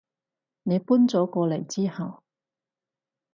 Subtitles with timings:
[0.63, 2.23] 你搬咗過嚟之後